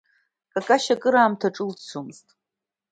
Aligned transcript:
Какашьа 0.53 0.93
акыраамҭа 0.97 1.47
ҿылҭӡомызт. 1.55 2.27